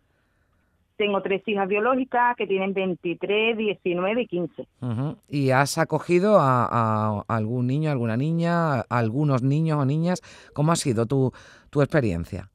Tengo 0.98 1.22
tres 1.22 1.42
hijas 1.46 1.66
biológicas 1.68 2.36
que 2.36 2.46
tienen 2.46 2.74
23, 2.74 3.56
19 3.56 4.22
y 4.22 4.26
15. 4.26 4.68
Ujú. 4.82 5.16
¿Y 5.28 5.50
has 5.50 5.78
acogido 5.78 6.38
a, 6.40 6.66
a 6.70 7.22
algún 7.28 7.66
niño, 7.68 7.90
alguna 7.90 8.16
niña, 8.16 8.80
a 8.80 8.84
algunos 8.90 9.42
niños 9.42 9.78
o 9.78 9.84
niñas? 9.86 10.20
¿Cómo 10.52 10.72
ha 10.72 10.76
sido 10.76 11.06
tu, 11.06 11.32
tu 11.70 11.80
experiencia? 11.82 12.50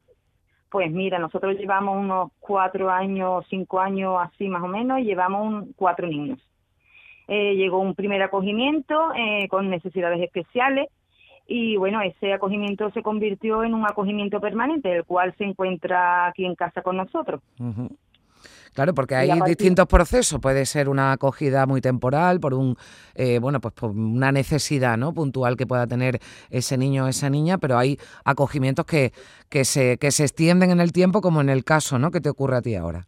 Pues 0.70 0.92
mira, 0.92 1.20
nosotros 1.20 1.56
llevamos 1.58 1.98
unos 1.98 2.32
cuatro 2.40 2.90
años, 2.92 3.46
cinco 3.50 3.80
años 3.80 4.16
así 4.22 4.48
más 4.50 4.62
o 4.62 4.68
menos, 4.68 5.00
y 5.00 5.04
llevamos 5.06 5.48
un- 5.48 5.74
cuatro 5.74 6.06
niños. 6.08 6.40
Eh, 7.30 7.56
llegó 7.56 7.80
un 7.80 7.96
primer 7.96 8.22
acogimiento 8.24 9.14
eh, 9.16 9.48
con 9.48 9.70
necesidades 9.70 10.20
especiales 10.22 10.90
y 11.48 11.78
bueno, 11.78 12.02
ese 12.02 12.34
acogimiento 12.34 12.92
se 12.92 13.02
convirtió 13.02 13.64
en 13.64 13.74
un 13.74 13.86
acogimiento 13.86 14.42
permanente, 14.42 14.94
el 14.94 15.06
cual 15.06 15.34
se 15.38 15.46
encuentra 15.46 16.28
aquí 16.28 16.44
en 16.46 16.56
casa 16.56 16.82
con 16.82 16.98
nosotros. 16.98 17.40
Claro, 18.74 18.94
porque 18.94 19.16
hay 19.16 19.30
partir- 19.30 19.46
distintos 19.58 19.86
procesos. 19.88 20.40
Puede 20.42 20.66
ser 20.66 20.90
una 20.90 21.12
acogida 21.12 21.66
muy 21.66 21.80
temporal 21.82 22.40
por 22.40 22.54
un, 22.54 22.76
eh, 23.16 23.40
bueno, 23.40 23.60
pues 23.60 23.74
por 23.74 23.92
una 23.92 24.32
necesidad, 24.32 24.98
¿no? 24.98 25.14
Puntual 25.14 25.56
que 25.58 25.68
pueda 25.68 25.86
tener 25.88 26.20
ese 26.50 26.78
niño 26.78 27.06
o 27.06 27.08
esa 27.08 27.30
niña, 27.30 27.58
pero 27.58 27.78
hay 27.78 27.98
acogimientos 28.26 28.86
que, 28.86 29.12
que 29.50 29.64
se 29.66 29.98
que 29.98 30.10
se 30.12 30.24
extienden 30.24 30.72
en 30.72 30.80
el 30.80 30.92
tiempo, 30.92 31.22
como 31.22 31.42
en 31.42 31.50
el 31.50 31.64
caso, 31.64 32.00
¿no? 32.00 32.10
Que 32.12 32.20
te 32.22 32.30
ocurre 32.30 32.58
a 32.58 32.62
ti 32.62 32.76
ahora. 32.76 33.06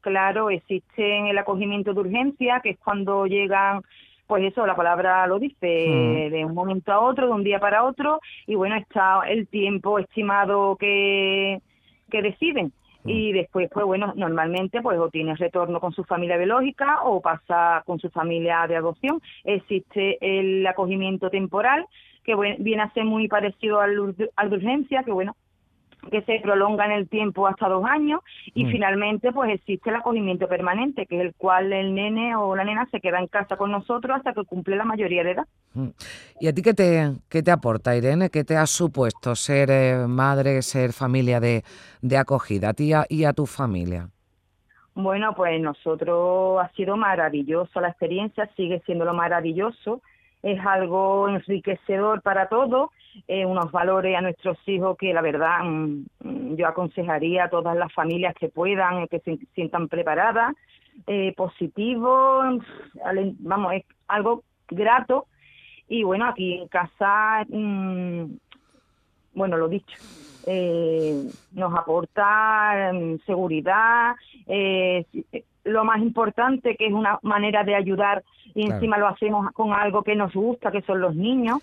Claro, 0.00 0.48
existe 0.50 1.28
el 1.30 1.36
acogimiento 1.36 1.92
de 1.92 2.00
urgencia, 2.00 2.60
que 2.62 2.70
es 2.70 2.78
cuando 2.78 3.26
llegan, 3.26 3.82
pues 4.26 4.44
eso, 4.44 4.64
la 4.66 4.76
palabra 4.76 5.26
lo 5.26 5.38
dice, 5.38 5.86
Mm. 5.88 6.30
de 6.32 6.44
un 6.44 6.54
momento 6.54 6.92
a 6.92 7.00
otro, 7.00 7.26
de 7.26 7.32
un 7.32 7.44
día 7.44 7.58
para 7.58 7.84
otro, 7.84 8.20
y 8.46 8.54
bueno, 8.54 8.76
está 8.76 9.20
el 9.28 9.48
tiempo 9.48 9.98
estimado 9.98 10.76
que, 10.76 11.60
que 12.10 12.22
deciden. 12.22 12.72
Y 13.08 13.32
después, 13.32 13.68
pues 13.72 13.86
bueno, 13.86 14.12
normalmente 14.16 14.82
pues 14.82 14.98
o 14.98 15.08
tiene 15.08 15.34
retorno 15.34 15.80
con 15.80 15.92
su 15.92 16.04
familia 16.04 16.36
biológica 16.36 17.02
o 17.04 17.20
pasa 17.20 17.82
con 17.86 17.98
su 17.98 18.10
familia 18.10 18.66
de 18.68 18.76
adopción. 18.76 19.20
Existe 19.44 20.18
el 20.20 20.66
acogimiento 20.66 21.30
temporal, 21.30 21.86
que 22.24 22.34
viene 22.58 22.82
a 22.82 22.92
ser 22.92 23.04
muy 23.04 23.26
parecido 23.26 23.80
al, 23.80 24.14
al 24.36 24.50
de 24.50 24.56
urgencia, 24.56 25.02
que 25.02 25.12
bueno, 25.12 25.34
que 26.10 26.22
se 26.22 26.40
prolonga 26.40 26.86
en 26.86 26.92
el 26.92 27.08
tiempo 27.08 27.46
hasta 27.46 27.68
dos 27.68 27.84
años 27.84 28.20
y 28.54 28.64
Mm. 28.64 28.70
finalmente 28.70 29.32
pues 29.32 29.50
existe 29.50 29.90
el 29.90 29.96
acogimiento 29.96 30.48
permanente 30.48 31.06
que 31.06 31.16
es 31.16 31.22
el 31.22 31.34
cual 31.34 31.72
el 31.72 31.94
nene 31.94 32.36
o 32.36 32.54
la 32.56 32.64
nena 32.64 32.86
se 32.90 33.00
queda 33.00 33.18
en 33.18 33.26
casa 33.26 33.56
con 33.56 33.70
nosotros 33.70 34.16
hasta 34.16 34.32
que 34.32 34.44
cumple 34.44 34.76
la 34.76 34.84
mayoría 34.84 35.24
de 35.24 35.32
edad. 35.32 35.46
Mm. 35.74 35.88
¿Y 36.40 36.48
a 36.48 36.52
ti 36.54 36.62
qué 36.62 36.74
te, 36.74 37.12
qué 37.28 37.42
te 37.42 37.50
aporta, 37.50 37.96
Irene? 37.96 38.30
¿Qué 38.30 38.44
te 38.44 38.56
ha 38.56 38.66
supuesto 38.66 39.34
ser 39.34 39.70
eh, 39.70 40.06
madre, 40.08 40.62
ser 40.62 40.92
familia 40.92 41.40
de, 41.40 41.62
de 42.00 42.16
acogida, 42.16 42.70
a 42.70 42.74
ti 42.74 42.92
y 43.08 43.24
a 43.24 43.32
tu 43.32 43.46
familia? 43.46 44.08
Bueno, 44.94 45.32
pues 45.36 45.60
nosotros 45.60 46.60
ha 46.60 46.70
sido 46.74 46.96
maravilloso 46.96 47.80
la 47.80 47.88
experiencia, 47.88 48.50
sigue 48.56 48.82
siendo 48.84 49.04
lo 49.04 49.14
maravilloso, 49.14 50.02
es 50.42 50.58
algo 50.66 51.28
enriquecedor 51.28 52.20
para 52.22 52.48
todos, 52.48 52.90
eh, 53.26 53.44
unos 53.44 53.70
valores 53.72 54.16
a 54.16 54.20
nuestros 54.20 54.56
hijos 54.66 54.96
que 54.96 55.12
la 55.12 55.20
verdad 55.20 55.64
mm, 55.64 56.04
mm, 56.20 56.56
yo 56.56 56.66
aconsejaría 56.66 57.44
a 57.44 57.50
todas 57.50 57.76
las 57.76 57.92
familias 57.92 58.34
que 58.38 58.48
puedan, 58.48 59.02
eh, 59.02 59.08
que 59.08 59.20
se 59.20 59.38
sientan 59.54 59.88
preparadas, 59.88 60.54
eh, 61.06 61.32
positivo, 61.36 62.42
mm, 62.42 62.60
vamos, 63.40 63.72
es 63.74 63.84
algo 64.08 64.42
grato 64.68 65.26
y 65.88 66.02
bueno, 66.02 66.26
aquí 66.26 66.54
en 66.54 66.68
casa, 66.68 67.44
mm, 67.48 68.24
bueno, 69.34 69.56
lo 69.56 69.68
dicho, 69.68 69.96
eh, 70.46 71.30
nos 71.52 71.74
aporta 71.74 72.92
seguridad, 73.26 74.14
eh, 74.46 75.04
lo 75.64 75.84
más 75.84 76.00
importante 76.00 76.76
que 76.76 76.86
es 76.86 76.92
una 76.92 77.18
manera 77.22 77.64
de 77.64 77.74
ayudar 77.74 78.22
y 78.54 78.64
Claro. 78.64 78.74
encima 78.76 78.98
lo 78.98 79.08
hacemos 79.08 79.50
con 79.52 79.72
algo 79.72 80.02
que 80.02 80.14
nos 80.14 80.32
gusta, 80.32 80.70
que 80.70 80.82
son 80.82 81.00
los 81.00 81.14
niños. 81.14 81.58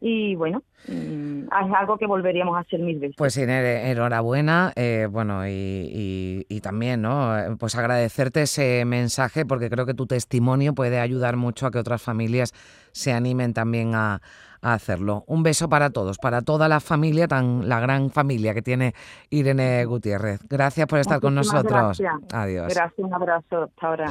Y 0.00 0.34
bueno, 0.34 0.62
mm, 0.88 1.44
es 1.44 1.74
algo 1.78 1.96
que 1.96 2.06
volveríamos 2.06 2.56
a 2.56 2.60
hacer 2.60 2.80
mil 2.80 2.98
veces. 2.98 3.16
Pues 3.16 3.36
Irene, 3.36 3.90
enhorabuena, 3.90 4.72
eh, 4.76 5.08
bueno, 5.10 5.46
y, 5.46 5.50
y- 5.50 6.46
y 6.48 6.60
también, 6.60 7.02
¿no? 7.02 7.38
Eh, 7.38 7.56
Pues 7.58 7.74
agradecerte 7.76 8.42
ese 8.42 8.84
mensaje 8.84 9.46
porque 9.46 9.70
creo 9.70 9.86
que 9.86 9.94
tu 9.94 10.06
testimonio 10.06 10.74
puede 10.74 11.00
ayudar 11.00 11.36
mucho 11.36 11.66
a 11.66 11.70
que 11.70 11.78
otras 11.78 12.02
familias 12.02 12.52
se 12.92 13.12
animen 13.12 13.54
también 13.54 13.94
a, 13.94 14.20
a 14.60 14.72
hacerlo. 14.74 15.24
Un 15.26 15.42
beso 15.42 15.68
para 15.68 15.90
todos, 15.90 16.18
para 16.18 16.42
toda 16.42 16.68
la 16.68 16.80
familia, 16.80 17.28
tan 17.28 17.68
la 17.68 17.80
gran 17.80 18.10
familia 18.10 18.52
que 18.54 18.62
tiene 18.62 18.94
Irene 19.30 19.84
Gutiérrez. 19.86 20.40
Gracias 20.48 20.86
por 20.86 20.98
estar 20.98 21.20
con 21.20 21.34
nosotros. 21.34 21.98
gracias. 21.98 22.14
Adiós. 22.32 22.74
Gracias, 22.74 22.98
un 22.98 23.14
abrazo. 23.14 23.64
Hasta 23.64 23.86
ahora. 23.86 24.08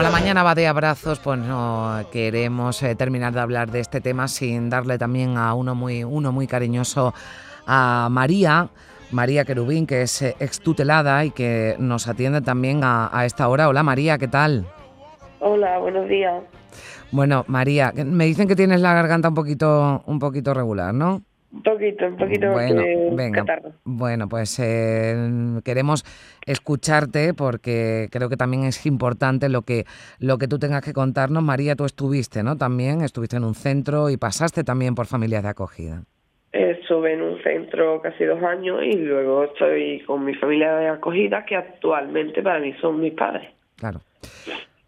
Como 0.00 0.12
la 0.12 0.18
mañana 0.18 0.42
va 0.42 0.54
de 0.54 0.66
abrazos, 0.66 1.18
pues 1.18 1.38
no 1.38 2.00
queremos 2.10 2.82
eh, 2.82 2.94
terminar 2.94 3.34
de 3.34 3.40
hablar 3.40 3.70
de 3.70 3.80
este 3.80 4.00
tema 4.00 4.28
sin 4.28 4.70
darle 4.70 4.96
también 4.96 5.36
a 5.36 5.52
uno 5.52 5.74
muy, 5.74 6.04
uno 6.04 6.32
muy 6.32 6.46
cariñoso 6.46 7.12
a 7.66 8.08
María, 8.10 8.70
María 9.10 9.44
Querubín, 9.44 9.86
que 9.86 10.00
es 10.00 10.22
eh, 10.22 10.36
extutelada 10.40 11.22
y 11.26 11.32
que 11.32 11.76
nos 11.78 12.08
atiende 12.08 12.40
también 12.40 12.82
a, 12.82 13.10
a 13.12 13.26
esta 13.26 13.46
hora. 13.46 13.68
Hola 13.68 13.82
María, 13.82 14.16
¿qué 14.16 14.26
tal? 14.26 14.64
Hola, 15.40 15.76
buenos 15.80 16.08
días. 16.08 16.44
Bueno, 17.10 17.44
María, 17.46 17.92
me 17.94 18.24
dicen 18.24 18.48
que 18.48 18.56
tienes 18.56 18.80
la 18.80 18.94
garganta 18.94 19.28
un 19.28 19.34
poquito, 19.34 20.02
un 20.06 20.18
poquito 20.18 20.54
regular, 20.54 20.94
¿no? 20.94 21.20
Un 21.52 21.62
poquito, 21.62 22.06
un 22.06 22.16
poquito. 22.16 22.52
Bueno, 22.52 22.80
de 22.80 23.10
venga. 23.12 23.40
catarro. 23.40 23.72
Bueno, 23.84 24.28
pues 24.28 24.58
eh, 24.60 25.16
queremos 25.64 26.04
escucharte 26.46 27.34
porque 27.34 28.08
creo 28.12 28.28
que 28.28 28.36
también 28.36 28.64
es 28.64 28.86
importante 28.86 29.48
lo 29.48 29.62
que 29.62 29.84
lo 30.20 30.38
que 30.38 30.46
tú 30.46 30.58
tengas 30.58 30.84
que 30.84 30.92
contarnos. 30.92 31.42
María, 31.42 31.74
tú 31.74 31.84
estuviste, 31.84 32.44
¿no? 32.44 32.56
También 32.56 33.00
estuviste 33.00 33.36
en 33.36 33.44
un 33.44 33.54
centro 33.54 34.10
y 34.10 34.16
pasaste 34.16 34.62
también 34.62 34.94
por 34.94 35.06
familias 35.06 35.42
de 35.42 35.48
acogida. 35.48 36.04
Estuve 36.52 37.14
en 37.14 37.22
un 37.22 37.42
centro 37.42 38.00
casi 38.00 38.24
dos 38.24 38.42
años 38.42 38.80
y 38.82 38.92
luego 38.96 39.44
estoy 39.44 40.00
con 40.06 40.24
mi 40.24 40.34
familia 40.34 40.74
de 40.76 40.88
acogida, 40.88 41.44
que 41.44 41.56
actualmente 41.56 42.42
para 42.42 42.60
mí 42.60 42.74
son 42.80 43.00
mis 43.00 43.14
padres. 43.14 43.48
Claro. 43.76 44.00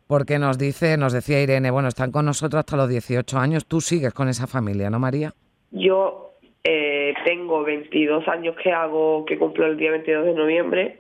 Porque 0.07 0.39
nos 0.39 0.59
dice, 0.59 0.97
nos 0.97 1.13
decía 1.13 1.41
Irene, 1.41 1.71
bueno, 1.71 1.89
están 1.89 2.13
con 2.13 2.25
nosotros 2.25 2.61
hasta 2.61 2.77
los 2.77 2.89
18 2.89 3.39
años. 3.39 3.67
Tú 3.67 3.81
sigues 3.81 4.13
con 4.13 4.29
esa 4.29 4.47
familia, 4.47 4.91
¿no, 4.91 4.99
María? 4.99 5.33
Yo 5.71 6.32
eh, 6.65 7.15
tengo 7.25 7.65
22 7.65 8.27
años 8.29 8.57
que 8.57 8.73
hago, 8.73 9.25
que 9.25 9.39
cumplo 9.39 9.67
el 9.67 9.77
día 9.77 9.91
22 9.91 10.27
de 10.27 10.35
noviembre, 10.35 10.99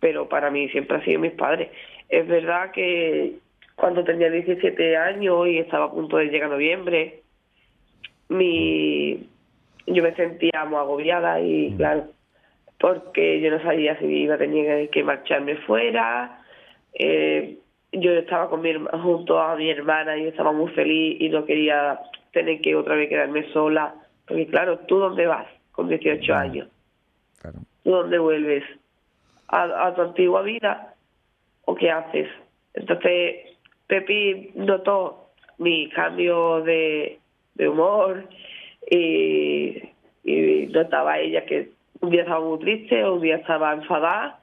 pero 0.00 0.28
para 0.28 0.50
mí 0.50 0.68
siempre 0.70 0.96
han 0.96 1.04
sido 1.04 1.20
mis 1.20 1.32
padres. 1.32 1.70
Es 2.08 2.26
verdad 2.26 2.70
que 2.72 3.34
cuando 3.76 4.04
tenía 4.04 4.30
17 4.30 4.96
años 4.96 5.46
y 5.48 5.58
estaba 5.58 5.86
a 5.86 5.90
punto 5.92 6.16
de 6.16 6.26
llegar 6.26 6.50
noviembre, 6.50 7.22
mi 8.28 9.28
yo 9.86 10.02
me 10.02 10.14
sentía 10.14 10.64
muy 10.64 10.78
agobiada 10.78 11.40
y 11.40 11.74
claro, 11.76 12.06
porque 12.80 13.40
yo 13.40 13.50
no 13.50 13.62
sabía 13.62 13.98
si 13.98 14.06
iba 14.06 14.34
a 14.36 14.38
tener 14.38 14.88
que 14.90 15.04
marcharme 15.04 15.56
fuera. 15.56 16.40
Eh, 16.94 17.58
yo 17.92 18.12
estaba 18.12 18.48
con 18.48 18.62
mi, 18.62 18.70
herma- 18.70 18.90
junto 19.02 19.38
a 19.38 19.56
mi 19.56 19.70
hermana 19.70 20.16
y 20.16 20.26
estaba 20.26 20.52
muy 20.52 20.70
feliz 20.72 21.16
y 21.20 21.28
no 21.28 21.44
quería 21.44 22.00
tener 22.32 22.60
que 22.60 22.74
otra 22.74 22.96
vez 22.96 23.08
quedarme 23.08 23.44
sola. 23.52 23.94
Porque 24.26 24.46
claro, 24.46 24.78
¿tú 24.80 24.98
dónde 24.98 25.26
vas 25.26 25.46
con 25.72 25.88
18 25.88 26.34
años? 26.34 26.68
Claro. 27.40 27.58
¿Tú 27.82 27.90
dónde 27.90 28.18
vuelves? 28.18 28.64
¿A, 29.48 29.86
a 29.86 29.94
tu 29.94 30.02
antigua 30.02 30.42
vida? 30.42 30.94
¿O 31.66 31.74
qué 31.74 31.90
haces? 31.90 32.28
Entonces, 32.74 33.56
Pepi 33.86 34.52
notó 34.54 35.30
mi 35.58 35.88
cambio 35.90 36.62
de, 36.62 37.18
de 37.54 37.68
humor 37.68 38.28
y, 38.90 39.82
y 40.24 40.66
notaba 40.68 41.18
ella 41.18 41.44
que 41.44 41.70
un 42.00 42.10
día 42.10 42.22
estaba 42.22 42.44
muy 42.44 42.58
triste, 42.58 43.08
un 43.08 43.20
día 43.20 43.36
estaba 43.36 43.72
enfadada. 43.72 44.40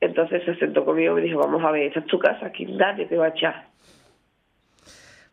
Entonces 0.00 0.42
se 0.44 0.54
sentó 0.56 0.84
conmigo 0.84 1.12
y 1.12 1.20
me 1.20 1.26
dijo, 1.26 1.38
vamos 1.38 1.62
a 1.62 1.70
ver, 1.70 1.84
esta 1.84 2.00
es 2.00 2.06
tu 2.06 2.18
casa, 2.18 2.46
aquí 2.46 2.64
nadie 2.64 3.06
te 3.06 3.16
va 3.16 3.26
a 3.26 3.30
echar. 3.30 3.66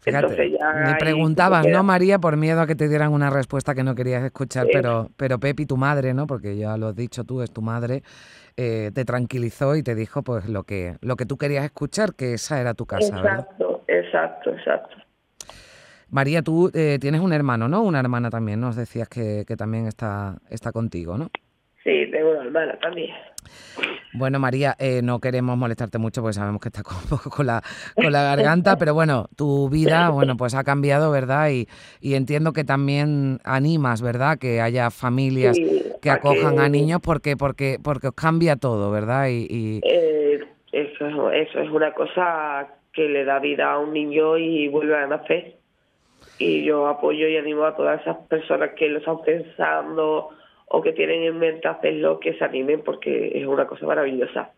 Fíjate, 0.08 0.52
ya 0.52 0.74
me 0.74 0.96
preguntabas. 0.96 1.68
¿no, 1.68 1.84
María? 1.84 2.20
Por 2.20 2.38
miedo 2.38 2.62
a 2.62 2.68
que 2.68 2.76
te 2.76 2.88
dieran 2.90 3.12
una 3.14 3.30
respuesta 3.30 3.76
que 3.76 3.84
no 3.84 3.96
querías 3.96 4.24
escuchar, 4.24 4.66
Sí. 4.66 4.72
pero, 4.74 5.10
pero 5.18 5.40
Pepi, 5.40 5.66
tu 5.66 5.78
madre, 5.78 6.14
¿no? 6.14 6.28
Porque 6.28 6.56
ya 6.58 6.78
lo 6.78 6.88
has 6.88 6.96
dicho 6.96 7.24
tú, 7.24 7.42
es 7.42 7.52
tu 7.52 7.62
madre, 7.62 8.04
eh, 8.56 8.92
te 8.94 9.06
tranquilizó 9.06 9.76
y 9.76 9.84
te 9.84 9.96
dijo 9.96 10.24
pues 10.24 10.48
lo 10.48 10.64
que, 10.64 10.96
lo 11.02 11.16
que 11.16 11.26
tú 11.26 11.38
querías 11.38 11.66
escuchar, 11.66 12.14
que 12.16 12.34
esa 12.34 12.60
era 12.60 12.74
tu 12.74 12.86
casa, 12.86 13.16
¿verdad? 13.22 13.40
Exacto, 13.42 13.84
exacto, 13.88 14.50
exacto. 14.52 14.96
María, 16.10 16.42
tú 16.42 16.72
eh, 16.74 16.98
tienes 17.02 17.20
un 17.22 17.34
hermano, 17.34 17.68
¿no? 17.68 17.82
Una 17.84 18.00
hermana 18.00 18.30
también, 18.30 18.62
nos 18.62 18.76
decías 18.76 19.10
que, 19.10 19.44
que 19.48 19.58
también 19.58 19.88
está, 19.88 20.38
está 20.50 20.72
contigo, 20.72 21.18
¿no? 21.18 21.30
Sí, 21.84 22.10
tengo 22.12 22.32
una 22.32 22.44
hermana 22.44 22.80
también. 22.82 23.12
Bueno, 24.12 24.40
María, 24.40 24.76
eh, 24.80 25.02
no 25.04 25.20
queremos 25.20 25.58
molestarte 25.58 25.98
mucho 25.98 26.22
porque 26.22 26.34
sabemos 26.34 26.62
que 26.62 26.70
estás 26.70 26.84
con, 26.84 26.98
un 26.98 27.04
poco 27.10 27.30
con 27.30 27.46
la, 27.46 27.62
con 27.96 28.12
la 28.12 28.24
garganta, 28.24 28.78
pero 28.78 28.94
bueno, 28.94 29.28
tu 29.36 29.70
vida, 29.70 30.10
bueno, 30.10 30.38
pues 30.38 30.56
ha 30.56 30.64
cambiado, 30.64 31.12
¿verdad? 31.12 31.50
Y, 31.50 31.68
y 32.02 32.16
entiendo 32.16 32.54
que 32.54 32.64
también 32.64 33.40
animas, 33.44 34.02
¿verdad? 34.02 34.38
Que 34.40 34.62
haya 34.62 34.90
familias 34.92 35.58
Sí, 35.58 35.84
que 36.02 36.10
acojan 36.10 36.56
que- 36.56 36.62
a 36.62 36.70
niños 36.70 37.00
porque, 37.04 37.38
porque, 37.38 37.78
porque 37.84 38.08
os 38.08 38.14
cambia 38.14 38.56
todo, 38.56 38.92
¿verdad? 38.92 39.28
Y, 39.30 39.48
y- 39.50 39.82
Eh, 39.84 40.40
eso, 40.72 41.32
es- 41.32 41.48
eso 41.50 41.60
es 41.60 41.70
una 41.70 41.94
cosa 41.94 42.68
que 42.94 43.08
le 43.10 43.26
da 43.26 43.40
vida 43.40 43.72
a 43.74 43.78
un 43.80 43.94
niño 43.94 44.38
y 44.38 44.68
vuelve 44.70 44.98
a 44.98 45.06
nacer. 45.08 45.58
Y 46.40 46.64
yo 46.64 46.88
apoyo 46.88 47.28
y 47.28 47.38
animo 47.38 47.64
a 47.66 47.76
todas 47.76 48.02
esas 48.02 48.18
personas 48.28 48.72
que 48.78 48.88
lo 48.90 49.00
están 49.00 49.22
pensando 49.24 50.30
o 50.68 50.82
que 50.82 50.94
tienen 50.94 51.24
en 51.24 51.40
mente 51.40 51.68
hacerlo, 51.68 52.20
que 52.20 52.34
se 52.38 52.44
animen 52.44 52.82
porque 52.84 53.32
es 53.40 53.46
una 53.48 53.68
cosa 53.68 53.86
maravillosa. 53.86 54.52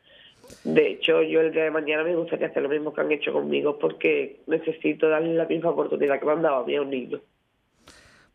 De 0.64 0.88
hecho, 0.92 1.22
yo 1.24 1.42
el 1.42 1.52
día 1.52 1.64
de 1.66 1.72
mañana 1.72 2.04
me 2.04 2.16
gustaría 2.16 2.48
hacer 2.48 2.64
lo 2.64 2.70
mismo 2.70 2.94
que 2.94 3.02
han 3.02 3.12
hecho 3.12 3.34
conmigo 3.34 3.78
porque 3.80 4.42
necesito 4.48 5.10
darle 5.10 5.36
la 5.36 5.46
misma 5.46 5.72
oportunidad 5.72 6.20
que 6.20 6.26
me 6.26 6.32
han 6.34 6.42
dado 6.42 6.58
a 6.64 6.66
mí 6.66 6.76
a 6.76 6.82
un 6.82 6.90
niño. 6.90 7.22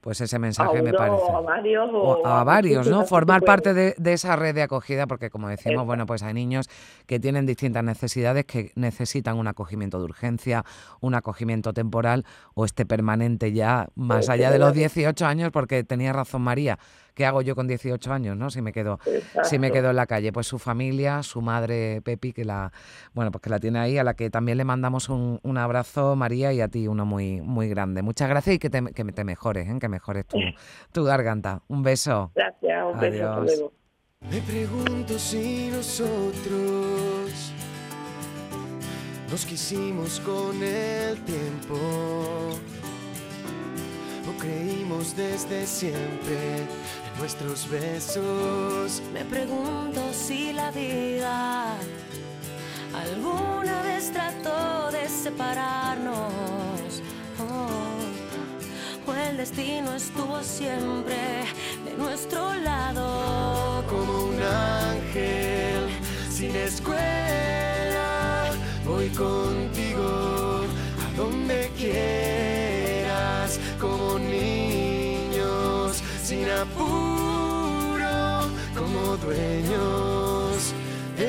pues 0.01 0.21
ese 0.21 0.37
A 0.37 0.39
mensaje 0.39 0.83
me 0.83 0.93
uno 0.93 0.95
parece. 0.95 1.33
o 1.33 1.37
a 1.37 1.41
varios 1.41 1.89
o, 1.93 2.27
a 2.27 2.45
varios, 2.45 2.87
¿no? 2.91 3.05
Formar 3.07 3.43
parte 3.43 3.73
de, 3.73 3.95
de 3.97 4.13
esa 4.13 4.37
red 4.37 4.55
de 4.55 4.61
acogida, 4.63 5.07
porque 5.07 5.31
como 5.31 5.49
decimos, 5.49 5.85
Exacto. 5.85 5.87
bueno, 5.87 6.05
pues 6.07 6.23
hay 6.23 6.35
niños 6.35 6.69
que 7.07 7.19
tienen 7.19 7.47
distintas 7.47 7.83
necesidades, 7.85 8.45
que 8.45 8.71
necesitan 8.75 9.39
un 9.39 9.47
acogimiento 9.49 9.99
de 9.99 10.05
urgencia, 10.05 10.65
un 11.01 11.15
acogimiento 11.15 11.73
temporal 11.73 12.25
o 12.55 12.67
este 12.67 12.85
permanente 12.85 13.53
ya 13.53 13.89
más 13.95 14.29
Este 14.29 14.33
allá 14.33 14.51
de 14.51 14.59
los 14.59 14.75
permanente. 14.75 15.01
18 15.01 15.25
años, 15.27 15.51
porque 15.53 15.85
tenía 15.85 16.13
razón 16.13 16.43
María. 16.43 16.79
¿Qué 17.15 17.25
hago 17.25 17.43
yo 17.43 17.55
con 17.55 17.69
18 17.69 18.13
años, 18.13 18.37
no? 18.37 18.51
Si 18.51 18.61
me 18.61 18.73
quedo, 18.73 18.99
si 19.45 19.59
me 19.59 19.71
quedo 19.71 19.91
en 19.91 19.97
la 19.97 20.07
calle, 20.07 20.33
pues 20.33 20.47
su 20.49 20.59
familia, 20.59 21.23
su 21.23 21.41
madre 21.41 22.03
Pepi, 22.03 22.33
que 22.33 22.45
la, 22.45 22.73
bueno, 23.13 23.31
pues 23.31 23.41
que 23.43 23.51
la 23.51 23.61
tiene 23.61 23.79
ahí, 23.79 23.99
a 23.99 24.05
la 24.05 24.15
que 24.15 24.31
también 24.31 24.59
le 24.59 24.65
mandamos 24.65 25.09
un, 25.09 25.39
un 25.43 25.59
abrazo, 25.59 26.17
María, 26.17 26.53
y 26.53 26.61
a 26.61 26.69
ti 26.69 26.89
uno 26.89 27.05
muy, 27.07 27.41
muy 27.41 27.69
grande. 27.69 28.03
Muchas 28.03 28.29
gracias 28.29 28.57
y 28.57 28.59
que 28.59 28.69
te, 28.69 28.83
que 28.93 29.05
te 29.05 29.25
mejores, 29.25 29.69
¿eh? 29.69 29.79
que 29.81 29.89
mejores 29.89 30.27
tu, 30.27 30.39
tu 30.93 31.05
garganta. 31.05 31.63
Un 31.69 31.83
beso. 31.83 32.33
Gracias, 32.35 32.85
un 32.93 33.01
beso, 33.01 33.25
hasta 33.25 33.37
Adiós. 33.41 33.45
luego. 33.47 33.73
Me 34.31 34.41
pregunto 34.41 35.19
si 35.19 35.69
nosotros 35.71 37.53
nos 39.31 39.45
quisimos 39.47 40.19
con 40.21 40.63
el 40.63 41.19
tiempo 41.25 41.75
o 44.27 44.39
creímos 44.41 45.15
desde 45.17 45.67
siempre 45.67 46.67
nuestros 47.19 47.69
besos. 47.69 49.03
Me 49.13 49.25
pregunto 49.25 50.01
si 50.13 50.53
la 50.53 50.71
vida 50.71 51.77
alguna 52.95 53.83
vez 53.83 54.13
trató 54.13 54.91
de 54.91 55.09
separarnos. 55.09 57.03
Oh, 57.39 59.11
o 59.11 59.15
el 59.15 59.37
destino 59.37 59.95
estuvo 59.95 60.43
siempre 60.43 61.17
de 61.85 61.95
nuestro 61.97 62.55
lado. 62.55 63.85
Como 63.89 64.27
un 64.27 64.43
ángel 64.43 65.89
sin 66.31 66.55
escuela, 66.57 68.51
voy 68.85 69.09
contigo 69.11 69.64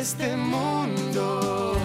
este 0.05 0.37
mundo. 0.37 1.75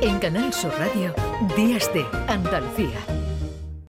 En 0.00 0.18
Canal 0.18 0.52
Sur 0.52 0.72
Radio, 0.76 1.14
Días 1.56 1.88
de 1.94 2.04
Andalucía. 2.26 3.21